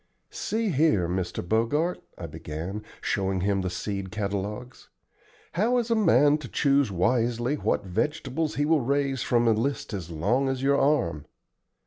"See 0.31 0.69
here, 0.69 1.07
Mr. 1.07 1.47
Bogart," 1.47 2.01
I 2.17 2.25
began, 2.25 2.81
showing 3.01 3.41
him 3.41 3.61
the 3.61 3.69
seed 3.69 4.09
catalogues, 4.09 4.89
"how 5.51 5.77
is 5.77 5.91
a 5.91 5.95
man 5.95 6.39
to 6.39 6.47
choose 6.47 6.91
wisely 6.91 7.53
what 7.53 7.85
vegetables 7.85 8.55
he 8.55 8.65
will 8.65 8.81
raise 8.81 9.21
from 9.21 9.47
a 9.47 9.51
list 9.51 9.93
as 9.93 10.09
long 10.09 10.49
as 10.49 10.63
your 10.63 10.79
arm? 10.81 11.27